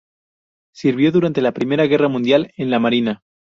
Sirvió 0.73 1.11
durante 1.11 1.41
la 1.43 1.51
Primera 1.51 1.85
Guerra 1.85 2.07
Mundial 2.07 2.51
en 2.57 2.71
la 2.71 2.79
Marina. 2.79 3.21